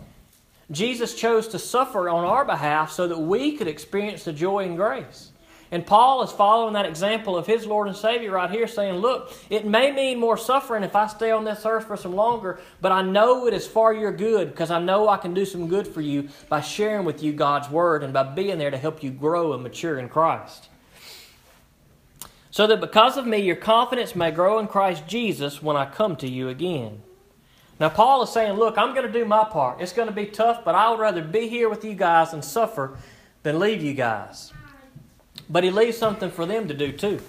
Jesus 0.72 1.16
chose 1.16 1.48
to 1.50 1.60
suffer 1.60 2.10
on 2.10 2.26
our 2.26 2.46
behalf 2.46 2.92
so 2.92 3.08
that 3.08 3.20
we 3.20 3.58
could 3.58 3.68
experience 3.68 4.24
the 4.24 4.34
joy 4.34 4.66
and 4.66 4.76
grace. 4.76 5.32
And 5.72 5.86
Paul 5.86 6.24
is 6.24 6.32
following 6.32 6.74
that 6.74 6.88
example 6.88 7.38
of 7.38 7.46
his 7.46 7.68
Lord 7.68 7.88
and 7.88 7.96
Savior 7.96 8.32
right 8.32 8.50
here, 8.50 8.68
saying, 8.68 8.96
Look, 8.96 9.32
it 9.52 9.66
may 9.66 9.92
mean 9.92 10.20
more 10.20 10.38
suffering 10.38 10.84
if 10.84 10.96
I 10.96 11.06
stay 11.06 11.30
on 11.30 11.44
this 11.44 11.64
earth 11.66 11.86
for 11.86 11.96
some 11.96 12.16
longer, 12.16 12.60
but 12.82 12.92
I 12.92 13.04
know 13.04 13.46
it 13.46 13.54
is 13.54 13.68
for 13.68 13.94
your 13.94 14.12
good 14.12 14.50
because 14.50 14.72
I 14.72 14.80
know 14.80 15.08
I 15.08 15.18
can 15.18 15.36
do 15.36 15.46
some 15.46 15.68
good 15.68 15.88
for 15.88 16.02
you 16.02 16.30
by 16.48 16.62
sharing 16.62 17.06
with 17.06 17.22
you 17.22 17.34
God's 17.34 17.70
Word 17.70 18.04
and 18.04 18.12
by 18.12 18.24
being 18.24 18.58
there 18.58 18.72
to 18.72 18.78
help 18.78 19.04
you 19.04 19.12
grow 19.12 19.54
and 19.54 19.62
mature 19.62 20.00
in 20.00 20.10
Christ. 20.10 20.70
So 22.50 22.66
that 22.66 22.82
because 22.82 23.16
of 23.16 23.28
me, 23.28 23.38
your 23.38 23.56
confidence 23.56 24.16
may 24.16 24.32
grow 24.32 24.58
in 24.58 24.68
Christ 24.68 25.06
Jesus 25.08 25.62
when 25.62 25.76
I 25.76 25.86
come 25.86 26.16
to 26.18 26.28
you 26.28 26.50
again. 26.50 27.04
Now, 27.80 27.90
Paul 27.90 28.24
is 28.24 28.32
saying, 28.32 28.54
Look, 28.54 28.78
I'm 28.78 28.96
going 28.96 29.06
to 29.06 29.14
do 29.14 29.24
my 29.24 29.44
part. 29.44 29.82
It's 29.82 29.94
going 29.94 30.08
to 30.08 30.14
be 30.14 30.26
tough, 30.26 30.66
but 30.66 30.74
I 30.74 30.90
would 30.90 31.00
rather 31.00 31.22
be 31.22 31.48
here 31.48 31.70
with 31.70 31.86
you 31.86 31.94
guys 31.94 32.34
and 32.34 32.44
suffer 32.44 32.98
than 33.44 33.60
leave 33.60 33.84
you 33.84 33.94
guys. 33.94 34.52
But 35.50 35.64
he 35.64 35.72
leaves 35.72 35.98
something 35.98 36.30
for 36.30 36.46
them 36.46 36.68
to 36.68 36.74
do 36.74 36.92
too. 36.92 37.22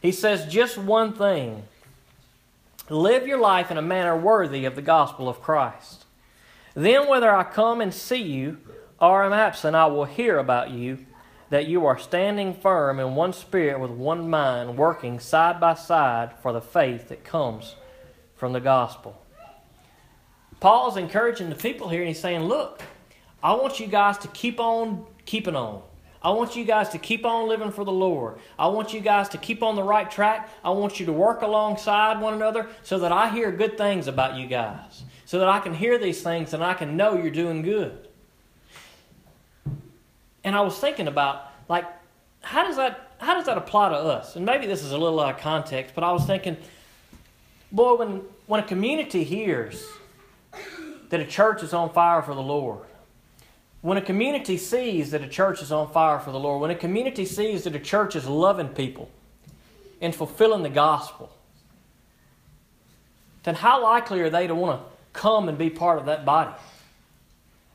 He 0.00 0.12
says 0.12 0.50
just 0.52 0.78
one 0.78 1.12
thing 1.12 1.64
live 2.88 3.26
your 3.26 3.38
life 3.38 3.70
in 3.70 3.76
a 3.76 3.82
manner 3.82 4.16
worthy 4.16 4.64
of 4.64 4.74
the 4.74 4.82
gospel 4.82 5.28
of 5.28 5.42
Christ. 5.42 6.04
Then, 6.74 7.08
whether 7.08 7.34
I 7.34 7.42
come 7.42 7.80
and 7.80 7.92
see 7.92 8.22
you 8.22 8.58
or 9.00 9.24
am 9.24 9.32
absent, 9.32 9.74
I 9.74 9.86
will 9.86 10.04
hear 10.04 10.38
about 10.38 10.70
you 10.70 11.06
that 11.50 11.66
you 11.66 11.86
are 11.86 11.98
standing 11.98 12.54
firm 12.54 13.00
in 13.00 13.14
one 13.14 13.32
spirit 13.32 13.80
with 13.80 13.90
one 13.90 14.28
mind, 14.28 14.76
working 14.76 15.18
side 15.18 15.58
by 15.60 15.74
side 15.74 16.32
for 16.40 16.52
the 16.52 16.60
faith 16.60 17.08
that 17.08 17.24
comes 17.24 17.74
from 18.36 18.52
the 18.52 18.60
gospel. 18.60 19.20
Paul's 20.60 20.96
encouraging 20.96 21.48
the 21.48 21.54
people 21.54 21.88
here, 21.88 22.00
and 22.00 22.08
he's 22.08 22.20
saying, 22.20 22.42
Look, 22.44 22.82
I 23.42 23.54
want 23.54 23.80
you 23.80 23.86
guys 23.86 24.18
to 24.18 24.28
keep 24.28 24.60
on 24.60 25.06
keeping 25.24 25.56
on. 25.56 25.82
I 26.22 26.30
want 26.30 26.56
you 26.56 26.64
guys 26.64 26.88
to 26.90 26.98
keep 26.98 27.24
on 27.24 27.48
living 27.48 27.70
for 27.70 27.84
the 27.84 27.92
Lord. 27.92 28.38
I 28.58 28.66
want 28.68 28.92
you 28.92 29.00
guys 29.00 29.28
to 29.30 29.38
keep 29.38 29.62
on 29.62 29.76
the 29.76 29.82
right 29.82 30.10
track. 30.10 30.48
I 30.64 30.70
want 30.70 30.98
you 30.98 31.06
to 31.06 31.12
work 31.12 31.42
alongside 31.42 32.20
one 32.20 32.34
another 32.34 32.68
so 32.82 32.98
that 32.98 33.12
I 33.12 33.28
hear 33.28 33.52
good 33.52 33.78
things 33.78 34.08
about 34.08 34.36
you 34.36 34.46
guys. 34.46 35.04
So 35.26 35.38
that 35.38 35.48
I 35.48 35.60
can 35.60 35.74
hear 35.74 35.98
these 35.98 36.22
things 36.22 36.54
and 36.54 36.64
I 36.64 36.74
can 36.74 36.96
know 36.96 37.16
you're 37.16 37.30
doing 37.30 37.62
good. 37.62 38.08
And 40.42 40.56
I 40.56 40.62
was 40.62 40.78
thinking 40.78 41.06
about, 41.06 41.52
like, 41.68 41.84
how 42.40 42.64
does 42.64 42.76
that 42.76 43.04
how 43.18 43.34
does 43.34 43.46
that 43.46 43.58
apply 43.58 43.90
to 43.90 43.96
us? 43.96 44.36
And 44.36 44.46
maybe 44.46 44.66
this 44.66 44.82
is 44.82 44.92
a 44.92 44.98
little 44.98 45.18
out 45.20 45.34
of 45.34 45.40
context, 45.40 45.94
but 45.94 46.04
I 46.04 46.12
was 46.12 46.24
thinking, 46.24 46.56
boy, 47.70 47.94
when 47.94 48.22
when 48.46 48.60
a 48.60 48.66
community 48.66 49.24
hears 49.24 49.84
that 51.10 51.20
a 51.20 51.26
church 51.26 51.62
is 51.62 51.72
on 51.72 51.90
fire 51.90 52.22
for 52.22 52.34
the 52.34 52.42
Lord, 52.42 52.86
when 53.80 53.96
a 53.96 54.02
community 54.02 54.56
sees 54.56 55.12
that 55.12 55.22
a 55.22 55.28
church 55.28 55.62
is 55.62 55.70
on 55.70 55.90
fire 55.90 56.18
for 56.18 56.32
the 56.32 56.38
Lord, 56.38 56.60
when 56.60 56.70
a 56.70 56.74
community 56.74 57.24
sees 57.24 57.64
that 57.64 57.74
a 57.74 57.80
church 57.80 58.16
is 58.16 58.26
loving 58.26 58.68
people 58.68 59.10
and 60.00 60.14
fulfilling 60.14 60.62
the 60.62 60.68
gospel, 60.68 61.32
then 63.44 63.54
how 63.54 63.82
likely 63.82 64.20
are 64.20 64.30
they 64.30 64.46
to 64.46 64.54
want 64.54 64.80
to 64.80 64.86
come 65.12 65.48
and 65.48 65.56
be 65.56 65.70
part 65.70 65.98
of 65.98 66.06
that 66.06 66.24
body? 66.24 66.54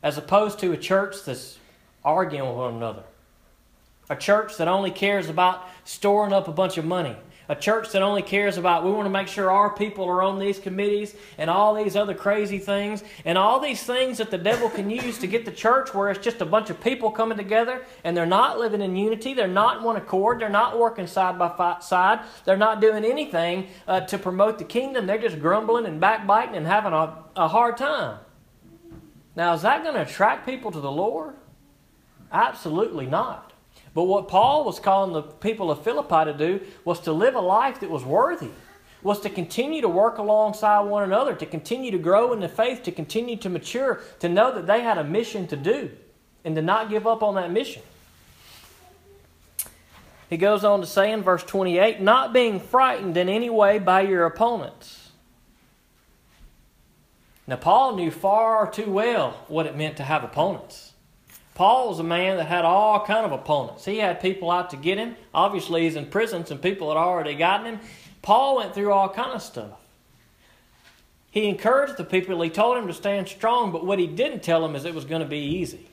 As 0.01 0.17
opposed 0.17 0.59
to 0.59 0.73
a 0.73 0.77
church 0.77 1.15
that's 1.25 1.57
arguing 2.03 2.47
with 2.47 2.57
one 2.57 2.75
another. 2.75 3.03
A 4.09 4.15
church 4.17 4.57
that 4.57 4.67
only 4.67 4.91
cares 4.91 5.29
about 5.29 5.67
storing 5.85 6.33
up 6.33 6.49
a 6.49 6.51
bunch 6.51 6.77
of 6.77 6.83
money 6.83 7.15
a 7.49 7.55
church 7.55 7.91
that 7.91 8.01
only 8.01 8.21
cares 8.21 8.57
about 8.57 8.85
we 8.85 8.91
want 8.91 9.05
to 9.05 9.09
make 9.09 9.27
sure 9.27 9.51
our 9.51 9.69
people 9.69 10.05
are 10.05 10.21
on 10.21 10.39
these 10.39 10.59
committees 10.59 11.13
and 11.37 11.49
all 11.49 11.73
these 11.73 11.95
other 11.95 12.13
crazy 12.13 12.57
things. 12.57 13.03
And 13.25 13.37
all 13.37 13.59
these 13.59 13.83
things 13.83 14.17
that 14.19 14.31
the 14.31 14.37
devil 14.37 14.69
can 14.69 14.89
use 14.89 15.17
to 15.19 15.27
get 15.27 15.45
the 15.45 15.51
church 15.51 15.93
where 15.93 16.09
it's 16.09 16.23
just 16.23 16.41
a 16.41 16.45
bunch 16.45 16.69
of 16.69 16.81
people 16.81 17.11
coming 17.11 17.37
together 17.37 17.85
and 18.03 18.15
they're 18.15 18.25
not 18.25 18.59
living 18.59 18.81
in 18.81 18.95
unity 18.95 19.33
they're 19.33 19.47
not 19.47 19.77
in 19.77 19.83
one 19.83 19.95
accord 19.95 20.39
they're 20.39 20.49
not 20.49 20.77
working 20.79 21.07
side 21.07 21.37
by 21.37 21.77
side 21.79 22.19
they're 22.45 22.57
not 22.57 22.81
doing 22.81 23.05
anything 23.05 23.67
uh, 23.87 24.01
to 24.01 24.17
promote 24.17 24.57
the 24.57 24.63
kingdom 24.63 25.05
they're 25.05 25.17
just 25.17 25.39
grumbling 25.39 25.85
and 25.85 25.99
backbiting 25.99 26.55
and 26.55 26.67
having 26.67 26.93
a, 26.93 27.17
a 27.35 27.47
hard 27.47 27.77
time. 27.77 28.19
Now 29.35 29.53
is 29.53 29.61
that 29.63 29.83
going 29.83 29.95
to 29.95 30.01
attract 30.01 30.45
people 30.45 30.71
to 30.71 30.79
the 30.79 30.91
lord? 30.91 31.35
Absolutely 32.31 33.05
not 33.05 33.52
but 33.93 34.03
what 34.03 34.27
Paul 34.27 34.65
was 34.65 34.79
calling 34.79 35.13
the 35.13 35.21
people 35.21 35.69
of 35.69 35.83
Philippi 35.83 36.25
to 36.25 36.33
do 36.33 36.61
was 36.83 36.99
to 37.01 37.11
live 37.11 37.35
a 37.35 37.41
life 37.41 37.79
that 37.81 37.89
was 37.89 38.03
worthy, 38.03 38.49
was 39.03 39.19
to 39.21 39.29
continue 39.29 39.81
to 39.81 39.89
work 39.89 40.17
alongside 40.17 40.81
one 40.81 41.03
another, 41.03 41.35
to 41.35 41.45
continue 41.45 41.91
to 41.91 41.99
grow 41.99 42.33
in 42.33 42.39
the 42.39 42.49
faith, 42.49 42.83
to 42.83 42.91
continue 42.91 43.35
to 43.37 43.49
mature, 43.49 44.01
to 44.19 44.29
know 44.29 44.53
that 44.53 44.65
they 44.65 44.81
had 44.81 44.97
a 44.97 45.03
mission 45.03 45.47
to 45.47 45.55
do, 45.55 45.91
and 46.43 46.55
to 46.55 46.61
not 46.61 46.89
give 46.89 47.05
up 47.05 47.21
on 47.21 47.35
that 47.35 47.51
mission. 47.51 47.83
He 50.29 50.37
goes 50.37 50.63
on 50.63 50.81
to 50.81 50.87
say 50.87 51.11
in 51.11 51.21
verse 51.21 51.43
28 51.43 52.01
not 52.01 52.33
being 52.33 52.59
frightened 52.59 53.15
in 53.17 53.29
any 53.29 53.51
way 53.51 53.77
by 53.77 54.01
your 54.01 54.25
opponents. 54.25 55.11
Now, 57.45 57.57
Paul 57.57 57.95
knew 57.97 58.09
far 58.09 58.71
too 58.71 58.89
well 58.89 59.31
what 59.47 59.67
it 59.67 59.75
meant 59.75 59.97
to 59.97 60.03
have 60.03 60.23
opponents. 60.23 60.92
Paul 61.55 61.89
was 61.89 61.99
a 61.99 62.03
man 62.03 62.37
that 62.37 62.45
had 62.45 62.65
all 62.65 63.05
kind 63.05 63.25
of 63.25 63.31
opponents. 63.31 63.85
He 63.85 63.97
had 63.97 64.21
people 64.21 64.49
out 64.49 64.71
to 64.71 64.77
get 64.77 64.97
him. 64.97 65.15
Obviously, 65.33 65.83
he's 65.83 65.95
in 65.95 66.07
prison. 66.07 66.45
Some 66.45 66.57
people 66.57 66.89
had 66.89 66.97
already 66.97 67.35
gotten 67.35 67.67
him. 67.67 67.79
Paul 68.21 68.57
went 68.57 68.73
through 68.73 68.91
all 68.91 69.09
kind 69.09 69.31
of 69.31 69.41
stuff. 69.41 69.79
He 71.29 71.47
encouraged 71.47 71.97
the 71.97 72.03
people. 72.03 72.41
He 72.41 72.49
told 72.49 72.77
them 72.77 72.87
to 72.87 72.93
stand 72.93 73.27
strong, 73.27 73.71
but 73.71 73.85
what 73.85 73.99
he 73.99 74.07
didn't 74.07 74.43
tell 74.43 74.61
them 74.61 74.75
is 74.75 74.85
it 74.85 74.95
was 74.95 75.05
going 75.05 75.21
to 75.21 75.27
be 75.27 75.39
easy. 75.39 75.87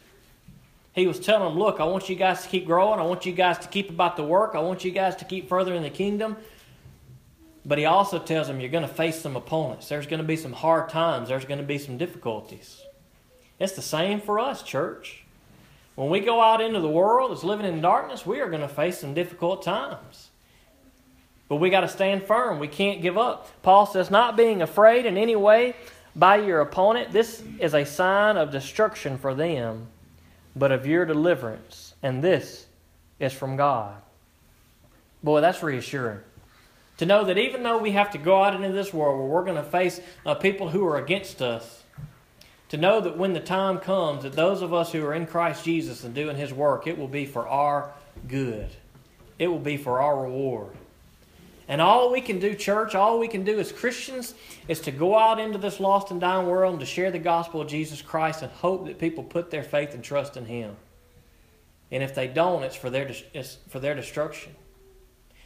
He 0.93 1.07
was 1.07 1.21
telling 1.21 1.49
them, 1.49 1.59
look, 1.59 1.81
I 1.81 1.85
want 1.85 2.09
you 2.09 2.17
guys 2.17 2.43
to 2.43 2.49
keep 2.49 2.67
growing. 2.67 2.99
I 2.99 3.05
want 3.05 3.25
you 3.25 3.33
guys 3.33 3.59
to 3.59 3.69
keep 3.69 3.90
about 3.90 4.17
the 4.17 4.25
work. 4.25 4.55
I 4.55 4.61
want 4.61 4.85
you 4.85 4.90
guys 4.90 5.17
to 5.17 5.25
keep 5.25 5.49
further 5.49 5.75
in 5.75 5.83
the 5.83 5.90
kingdom. 5.90 6.37
But 7.64 7.79
he 7.79 7.85
also 7.85 8.19
tells 8.19 8.49
them 8.49 8.61
you're 8.61 8.71
going 8.71 8.87
to 8.87 8.95
face 8.95 9.21
some 9.21 9.37
opponents. 9.37 9.88
There's 9.88 10.07
going 10.07 10.21
to 10.21 10.26
be 10.26 10.37
some 10.37 10.52
hard 10.52 10.88
times. 10.88 11.29
There's 11.29 11.45
going 11.45 11.61
to 11.61 11.67
be 11.67 11.79
some 11.79 11.97
difficulties. 11.99 12.83
It's 13.59 13.73
the 13.73 13.83
same 13.83 14.21
for 14.21 14.38
us, 14.38 14.62
church. 14.62 15.25
When 15.94 16.11
we 16.11 16.20
go 16.20 16.40
out 16.40 16.61
into 16.61 16.80
the 16.80 16.88
world 16.88 17.30
that's 17.30 17.44
living 17.44 17.66
in 17.66 17.80
darkness, 17.80 18.25
we 18.25 18.40
are 18.40 18.49
going 18.49 18.62
to 18.62 18.68
face 18.68 18.99
some 18.99 19.14
difficult 19.14 19.62
times. 19.62 20.30
But 21.49 21.56
we 21.56 21.68
got 21.68 21.80
to 21.80 21.88
stand 21.88 22.23
firm. 22.23 22.61
We 22.61 22.68
can't 22.68 23.02
give 23.02 23.18
up. 23.18 23.49
Paul 23.62 23.85
says, 23.85 24.11
not 24.11 24.37
being 24.37 24.62
afraid 24.62 25.04
in 25.04 25.16
any 25.16 25.35
way 25.35 25.75
by 26.14 26.37
your 26.37 26.61
opponent, 26.61 27.12
this 27.12 27.42
is 27.59 27.75
a 27.75 27.85
sign 27.85 28.37
of 28.37 28.52
destruction 28.52 29.18
for 29.18 29.35
them, 29.35 29.88
but 30.54 30.73
of 30.73 30.87
your 30.87 31.04
deliverance. 31.04 31.94
And 32.02 32.23
this 32.23 32.66
is 33.18 33.32
from 33.32 33.56
God. 33.56 34.00
Boy, 35.23 35.40
that's 35.40 35.62
reassuring. 35.62 36.20
To 36.99 37.06
know 37.06 37.25
that 37.25 37.38
even 37.38 37.62
though 37.62 37.78
we 37.78 37.92
have 37.92 38.11
to 38.12 38.18
go 38.18 38.42
out 38.42 38.54
into 38.54 38.73
this 38.73 38.92
world 38.92 39.18
where 39.18 39.26
we're 39.26 39.44
going 39.44 39.56
to 39.56 39.62
face 39.62 40.00
uh, 40.25 40.35
people 40.35 40.68
who 40.68 40.87
are 40.87 40.99
against 40.99 41.42
us, 41.42 41.82
to 42.70 42.76
know 42.76 43.00
that 43.00 43.18
when 43.18 43.32
the 43.32 43.40
time 43.40 43.78
comes 43.78 44.22
that 44.22 44.32
those 44.32 44.62
of 44.62 44.72
us 44.72 44.92
who 44.92 45.04
are 45.04 45.12
in 45.12 45.26
Christ 45.26 45.64
Jesus 45.64 46.04
and 46.04 46.14
doing 46.14 46.36
his 46.36 46.52
work, 46.52 46.86
it 46.86 46.96
will 46.96 47.08
be 47.08 47.26
for 47.26 47.46
our 47.46 47.92
good. 48.28 48.70
It 49.38 49.48
will 49.48 49.58
be 49.58 49.76
for 49.76 50.00
our 50.00 50.22
reward. 50.22 50.72
And 51.66 51.80
all 51.80 52.10
we 52.12 52.20
can 52.20 52.38
do, 52.38 52.54
church, 52.54 52.94
all 52.94 53.18
we 53.18 53.28
can 53.28 53.44
do 53.44 53.58
as 53.58 53.70
Christians 53.72 54.34
is 54.68 54.80
to 54.82 54.90
go 54.90 55.18
out 55.18 55.38
into 55.38 55.58
this 55.58 55.80
lost 55.80 56.10
and 56.10 56.20
dying 56.20 56.46
world 56.46 56.72
and 56.72 56.80
to 56.80 56.86
share 56.86 57.10
the 57.10 57.18
gospel 57.18 57.60
of 57.60 57.68
Jesus 57.68 58.02
Christ 58.02 58.42
and 58.42 58.50
hope 58.52 58.86
that 58.86 58.98
people 58.98 59.24
put 59.24 59.50
their 59.50 59.62
faith 59.62 59.94
and 59.94 60.02
trust 60.02 60.36
in 60.36 60.46
him. 60.46 60.76
And 61.90 62.02
if 62.02 62.14
they 62.14 62.28
don't, 62.28 62.62
it's 62.62 62.76
for 62.76 62.90
their, 62.90 63.10
it's 63.34 63.58
for 63.68 63.80
their 63.80 63.94
destruction. 63.94 64.54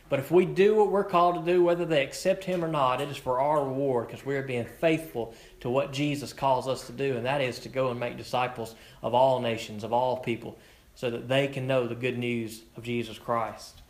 But 0.08 0.18
if 0.18 0.30
we 0.30 0.44
do 0.44 0.76
what 0.76 0.90
we're 0.90 1.04
called 1.04 1.44
to 1.44 1.52
do, 1.52 1.64
whether 1.64 1.84
they 1.84 2.02
accept 2.02 2.44
Him 2.44 2.64
or 2.64 2.68
not, 2.68 3.00
it 3.00 3.08
is 3.08 3.16
for 3.16 3.40
our 3.40 3.64
reward 3.64 4.06
because 4.06 4.24
we 4.24 4.36
are 4.36 4.42
being 4.42 4.66
faithful 4.66 5.34
to 5.60 5.70
what 5.70 5.92
Jesus 5.92 6.32
calls 6.32 6.68
us 6.68 6.86
to 6.86 6.92
do, 6.92 7.16
and 7.16 7.24
that 7.24 7.40
is 7.40 7.58
to 7.60 7.68
go 7.68 7.90
and 7.90 7.98
make 7.98 8.16
disciples 8.16 8.74
of 9.02 9.14
all 9.14 9.40
nations, 9.40 9.82
of 9.82 9.92
all 9.92 10.18
people, 10.18 10.58
so 10.94 11.10
that 11.10 11.28
they 11.28 11.48
can 11.48 11.66
know 11.66 11.86
the 11.86 11.94
good 11.94 12.18
news 12.18 12.62
of 12.76 12.82
Jesus 12.84 13.18
Christ. 13.18 13.80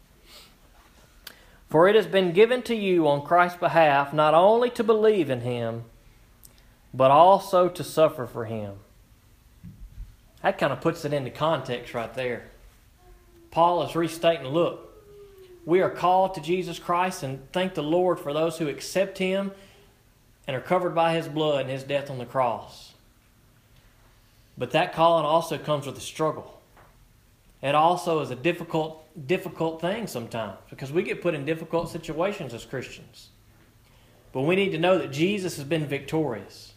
For 1.69 1.89
it 1.89 1.97
has 1.97 2.07
been 2.07 2.33
given 2.33 2.63
to 2.63 2.75
you 2.75 3.09
on 3.09 3.27
Christ's 3.27 3.59
behalf 3.59 4.13
not 4.13 4.35
only 4.35 4.71
to 4.71 4.85
believe 4.85 5.29
in 5.29 5.41
Him, 5.41 5.85
but 6.95 7.11
also 7.11 7.69
to 7.69 7.83
suffer 7.83 8.27
for 8.27 8.45
Him. 8.45 8.77
That 10.43 10.59
kind 10.59 10.73
of 10.73 10.81
puts 10.81 11.05
it 11.05 11.13
into 11.13 11.31
context 11.31 11.93
right 11.93 12.15
there. 12.15 12.45
Paul 13.51 13.83
is 13.83 13.97
restating 13.97 14.47
look, 14.47 14.84
we 15.67 15.81
are 15.81 15.91
called 15.91 16.35
to 16.35 16.41
Jesus 16.41 16.79
Christ 16.79 17.23
and 17.23 17.41
thank 17.53 17.75
the 17.75 17.83
Lord 17.83 18.21
for 18.21 18.33
those 18.33 18.59
who 18.59 18.69
accept 18.69 19.19
Him 19.19 19.53
and 20.47 20.57
are 20.57 20.61
covered 20.61 20.95
by 20.95 21.15
His 21.15 21.29
blood 21.29 21.63
and 21.63 21.71
His 21.71 21.85
death 21.85 22.11
on 22.11 22.19
the 22.19 22.27
cross. 22.27 22.93
But 24.57 24.73
that 24.73 24.93
calling 24.93 25.25
also 25.25 25.59
comes 25.59 25.87
with 25.87 25.97
a 25.97 26.03
struggle. 26.03 26.61
It 27.63 27.75
also 27.75 28.21
is 28.21 28.31
a 28.31 28.37
difficult, 28.37 29.05
difficult 29.27 29.81
thing 29.81 30.07
sometimes 30.07 30.59
because 30.69 30.93
we 30.93 31.03
get 31.03 31.23
put 31.23 31.35
in 31.35 31.45
difficult 31.45 31.89
situations 31.89 32.53
as 32.53 32.65
Christians. 32.65 33.31
But 34.33 34.43
we 34.43 34.57
need 34.57 34.73
to 34.73 34.79
know 34.79 34.99
that 34.99 35.13
Jesus 35.13 35.57
has 35.57 35.65
been 35.65 35.87
victorious. 35.87 36.73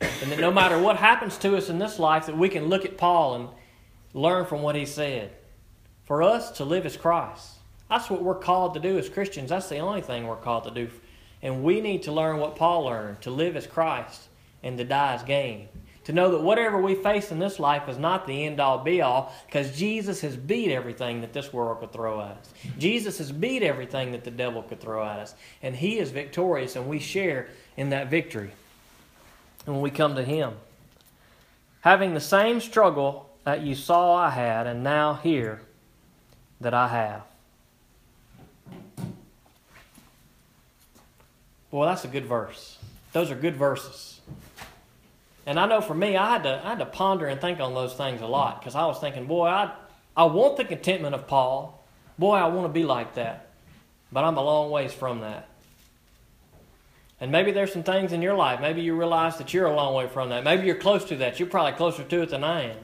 And 0.00 0.30
that 0.30 0.38
no 0.38 0.52
matter 0.52 0.78
what 0.78 0.96
happens 0.96 1.38
to 1.38 1.56
us 1.56 1.68
in 1.68 1.78
this 1.78 1.98
life, 1.98 2.26
that 2.26 2.36
we 2.36 2.48
can 2.48 2.68
look 2.68 2.84
at 2.84 2.98
Paul 2.98 3.34
and 3.34 3.48
learn 4.12 4.44
from 4.44 4.62
what 4.62 4.76
he 4.76 4.84
said. 4.84 5.32
For 6.04 6.22
us 6.22 6.50
to 6.52 6.64
live 6.64 6.86
as 6.86 6.96
Christ. 6.96 7.57
That's 7.88 8.10
what 8.10 8.22
we're 8.22 8.34
called 8.34 8.74
to 8.74 8.80
do 8.80 8.98
as 8.98 9.08
Christians. 9.08 9.50
That's 9.50 9.68
the 9.68 9.78
only 9.78 10.02
thing 10.02 10.26
we're 10.26 10.36
called 10.36 10.64
to 10.64 10.70
do. 10.70 10.90
And 11.42 11.62
we 11.62 11.80
need 11.80 12.02
to 12.04 12.12
learn 12.12 12.38
what 12.38 12.56
Paul 12.56 12.84
learned 12.84 13.22
to 13.22 13.30
live 13.30 13.56
as 13.56 13.66
Christ 13.66 14.28
and 14.62 14.76
to 14.78 14.84
die 14.84 15.14
as 15.14 15.22
gain. 15.22 15.68
To 16.04 16.12
know 16.14 16.30
that 16.30 16.42
whatever 16.42 16.80
we 16.80 16.94
face 16.94 17.30
in 17.30 17.38
this 17.38 17.58
life 17.58 17.86
is 17.86 17.98
not 17.98 18.26
the 18.26 18.46
end 18.46 18.60
all 18.60 18.78
be 18.78 19.02
all 19.02 19.32
because 19.46 19.76
Jesus 19.76 20.22
has 20.22 20.36
beat 20.36 20.72
everything 20.72 21.20
that 21.20 21.34
this 21.34 21.52
world 21.52 21.80
could 21.80 21.92
throw 21.92 22.20
at 22.20 22.38
us. 22.38 22.52
Jesus 22.78 23.18
has 23.18 23.30
beat 23.30 23.62
everything 23.62 24.12
that 24.12 24.24
the 24.24 24.30
devil 24.30 24.62
could 24.62 24.80
throw 24.80 25.04
at 25.04 25.18
us. 25.18 25.34
And 25.62 25.76
he 25.76 25.98
is 25.98 26.10
victorious, 26.10 26.76
and 26.76 26.88
we 26.88 26.98
share 26.98 27.48
in 27.76 27.90
that 27.90 28.08
victory 28.08 28.52
when 29.66 29.82
we 29.82 29.90
come 29.90 30.14
to 30.14 30.24
him. 30.24 30.54
Having 31.82 32.14
the 32.14 32.20
same 32.20 32.60
struggle 32.60 33.28
that 33.44 33.60
you 33.60 33.74
saw 33.74 34.14
I 34.14 34.30
had, 34.30 34.66
and 34.66 34.82
now 34.82 35.14
hear 35.14 35.60
that 36.60 36.72
I 36.72 36.88
have. 36.88 37.27
Boy, 41.70 41.86
that's 41.86 42.04
a 42.04 42.08
good 42.08 42.26
verse. 42.26 42.78
Those 43.12 43.30
are 43.30 43.34
good 43.34 43.56
verses. 43.56 44.20
And 45.46 45.58
I 45.58 45.66
know 45.66 45.80
for 45.80 45.94
me, 45.94 46.16
I 46.16 46.30
had 46.30 46.42
to, 46.44 46.60
I 46.64 46.70
had 46.70 46.78
to 46.78 46.86
ponder 46.86 47.26
and 47.26 47.40
think 47.40 47.60
on 47.60 47.74
those 47.74 47.94
things 47.94 48.20
a 48.20 48.26
lot 48.26 48.60
because 48.60 48.74
I 48.74 48.84
was 48.86 48.98
thinking, 48.98 49.26
boy, 49.26 49.46
I, 49.46 49.72
I 50.16 50.24
want 50.24 50.56
the 50.56 50.64
contentment 50.64 51.14
of 51.14 51.26
Paul. 51.26 51.82
Boy, 52.18 52.36
I 52.36 52.46
want 52.48 52.66
to 52.66 52.72
be 52.72 52.84
like 52.84 53.14
that. 53.14 53.48
But 54.12 54.24
I'm 54.24 54.36
a 54.36 54.42
long 54.42 54.70
ways 54.70 54.92
from 54.92 55.20
that. 55.20 55.48
And 57.20 57.32
maybe 57.32 57.50
there's 57.50 57.72
some 57.72 57.82
things 57.82 58.12
in 58.12 58.22
your 58.22 58.34
life. 58.34 58.60
Maybe 58.60 58.82
you 58.82 58.96
realize 58.96 59.38
that 59.38 59.52
you're 59.52 59.66
a 59.66 59.74
long 59.74 59.94
way 59.94 60.06
from 60.06 60.28
that. 60.30 60.44
Maybe 60.44 60.66
you're 60.66 60.76
close 60.76 61.04
to 61.06 61.16
that. 61.16 61.38
You're 61.38 61.48
probably 61.48 61.72
closer 61.72 62.04
to 62.04 62.22
it 62.22 62.30
than 62.30 62.44
I 62.44 62.70
am. 62.70 62.76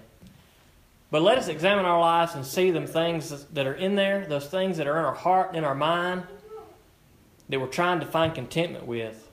But 1.11 1.23
let 1.23 1.38
us 1.38 1.49
examine 1.49 1.85
our 1.85 2.00
lives 2.00 2.35
and 2.35 2.45
see 2.45 2.71
them 2.71 2.87
things 2.87 3.45
that 3.45 3.67
are 3.67 3.75
in 3.75 3.95
there, 3.95 4.26
those 4.26 4.47
things 4.47 4.79
that 4.79 4.87
are 4.87 4.99
in 4.99 5.05
our 5.05 5.14
heart 5.14 5.49
and 5.49 5.59
in 5.59 5.64
our 5.64 5.75
mind 5.75 6.25
that 7.49 7.61
we're 7.61 7.67
trying 7.67 8.01
to 8.01 8.07
find 8.07 8.35
contentment 8.35 8.87
with, 8.87 9.31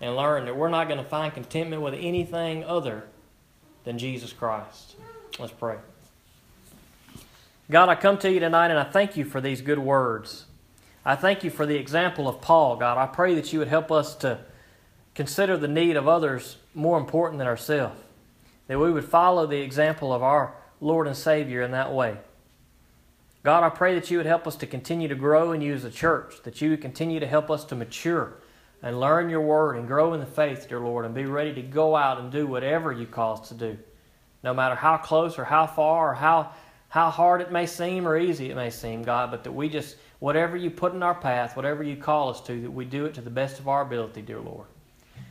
and 0.00 0.16
learn 0.16 0.44
that 0.44 0.56
we're 0.56 0.68
not 0.68 0.88
going 0.88 1.02
to 1.02 1.08
find 1.08 1.32
contentment 1.32 1.82
with 1.82 1.94
anything 1.94 2.64
other 2.64 3.04
than 3.84 3.98
Jesus 3.98 4.32
Christ. 4.32 4.96
Let's 5.38 5.52
pray. 5.52 5.76
God, 7.70 7.88
I 7.88 7.94
come 7.94 8.18
to 8.18 8.30
you 8.30 8.40
tonight 8.40 8.70
and 8.70 8.78
I 8.78 8.84
thank 8.84 9.16
you 9.16 9.24
for 9.24 9.40
these 9.40 9.60
good 9.60 9.78
words. 9.78 10.46
I 11.04 11.16
thank 11.16 11.44
you 11.44 11.50
for 11.50 11.66
the 11.66 11.76
example 11.76 12.28
of 12.28 12.40
Paul, 12.40 12.76
God. 12.76 12.98
I 12.98 13.06
pray 13.06 13.34
that 13.36 13.52
you 13.52 13.58
would 13.58 13.68
help 13.68 13.90
us 13.90 14.14
to 14.16 14.40
consider 15.14 15.56
the 15.56 15.68
need 15.68 15.96
of 15.96 16.06
others 16.06 16.58
more 16.74 16.98
important 16.98 17.38
than 17.38 17.46
ourselves, 17.46 17.98
that 18.66 18.78
we 18.78 18.92
would 18.92 19.04
follow 19.04 19.46
the 19.46 19.60
example 19.60 20.12
of 20.12 20.22
our 20.22 20.54
Lord 20.80 21.06
and 21.06 21.16
Savior 21.16 21.62
in 21.62 21.70
that 21.70 21.92
way. 21.92 22.16
God, 23.46 23.62
I 23.62 23.68
pray 23.68 23.94
that 23.94 24.10
you 24.10 24.16
would 24.16 24.26
help 24.26 24.48
us 24.48 24.56
to 24.56 24.66
continue 24.66 25.06
to 25.06 25.14
grow 25.14 25.52
in 25.52 25.60
you 25.60 25.72
as 25.72 25.84
a 25.84 25.90
church, 25.92 26.42
that 26.42 26.60
you 26.60 26.70
would 26.70 26.82
continue 26.82 27.20
to 27.20 27.28
help 27.28 27.48
us 27.48 27.64
to 27.66 27.76
mature 27.76 28.38
and 28.82 28.98
learn 28.98 29.30
your 29.30 29.40
word 29.40 29.76
and 29.76 29.86
grow 29.86 30.14
in 30.14 30.18
the 30.18 30.26
faith, 30.26 30.68
dear 30.68 30.80
Lord, 30.80 31.04
and 31.04 31.14
be 31.14 31.26
ready 31.26 31.54
to 31.54 31.62
go 31.62 31.94
out 31.94 32.18
and 32.18 32.32
do 32.32 32.48
whatever 32.48 32.90
you 32.92 33.06
call 33.06 33.34
us 33.34 33.48
to 33.50 33.54
do, 33.54 33.78
no 34.42 34.52
matter 34.52 34.74
how 34.74 34.96
close 34.96 35.38
or 35.38 35.44
how 35.44 35.64
far 35.64 36.10
or 36.10 36.14
how 36.14 36.50
how 36.88 37.08
hard 37.08 37.40
it 37.40 37.52
may 37.52 37.66
seem 37.66 38.08
or 38.08 38.18
easy 38.18 38.50
it 38.50 38.56
may 38.56 38.68
seem, 38.68 39.04
God, 39.04 39.30
but 39.30 39.44
that 39.44 39.52
we 39.52 39.68
just, 39.68 39.94
whatever 40.18 40.56
you 40.56 40.68
put 40.68 40.92
in 40.92 41.04
our 41.04 41.14
path, 41.14 41.54
whatever 41.54 41.84
you 41.84 41.94
call 41.94 42.30
us 42.30 42.40
to, 42.40 42.60
that 42.62 42.70
we 42.72 42.84
do 42.84 43.04
it 43.04 43.14
to 43.14 43.20
the 43.20 43.30
best 43.30 43.60
of 43.60 43.68
our 43.68 43.82
ability, 43.82 44.22
dear 44.22 44.40
Lord. 44.40 44.66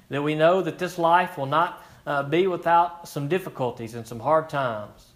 That 0.07 0.23
we 0.23 0.35
know 0.35 0.61
that 0.61 0.79
this 0.79 0.97
life 0.97 1.37
will 1.37 1.47
not 1.47 1.83
uh, 2.07 2.23
be 2.23 2.47
without 2.47 3.09
some 3.09 3.27
difficulties 3.27 3.93
and 3.93 4.07
some 4.07 4.21
hard 4.21 4.47
times. 4.47 5.07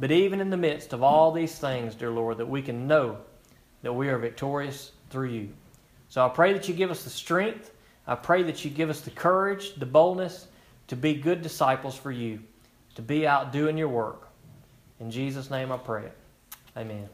But 0.00 0.10
even 0.10 0.40
in 0.40 0.48
the 0.48 0.56
midst 0.56 0.94
of 0.94 1.02
all 1.02 1.30
these 1.30 1.58
things, 1.58 1.94
dear 1.94 2.10
Lord, 2.10 2.38
that 2.38 2.48
we 2.48 2.62
can 2.62 2.86
know 2.86 3.18
that 3.82 3.92
we 3.92 4.08
are 4.08 4.18
victorious 4.18 4.92
through 5.10 5.28
you. 5.28 5.50
So 6.08 6.24
I 6.24 6.28
pray 6.30 6.54
that 6.54 6.68
you 6.68 6.74
give 6.74 6.90
us 6.90 7.04
the 7.04 7.10
strength. 7.10 7.70
I 8.06 8.14
pray 8.14 8.42
that 8.44 8.64
you 8.64 8.70
give 8.70 8.88
us 8.88 9.02
the 9.02 9.10
courage, 9.10 9.74
the 9.74 9.86
boldness 9.86 10.48
to 10.88 10.96
be 10.96 11.14
good 11.14 11.42
disciples 11.42 11.96
for 11.96 12.10
you, 12.10 12.40
to 12.94 13.02
be 13.02 13.26
out 13.26 13.52
doing 13.52 13.76
your 13.76 13.88
work. 13.88 14.28
In 14.98 15.10
Jesus' 15.10 15.50
name 15.50 15.70
I 15.70 15.76
pray 15.76 16.06
it. 16.06 16.16
Amen. 16.76 17.08